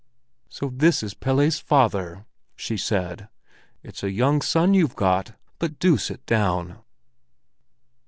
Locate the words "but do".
5.59-5.95